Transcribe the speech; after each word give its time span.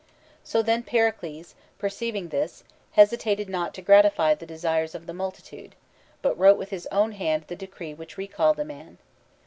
So 0.43 0.63
then 0.63 0.81
Pericles, 0.81 1.53
perceiving 1.77 2.29
this, 2.29 2.63
hesitated 2.93 3.47
not 3.47 3.71
to 3.75 3.83
gratify 3.83 4.33
the 4.33 4.47
desires 4.47 4.95
of 4.95 5.05
the 5.05 5.13
multitude, 5.13 5.75
but 6.23 6.35
wrote 6.39 6.57
with 6.57 6.71
his 6.71 6.87
own 6.91 7.11
hand 7.11 7.43
the 7.45 7.55
decree 7.55 7.93
which 7.93 8.17
recalled 8.17 8.57
the 8.57 8.65
man. 8.65 8.97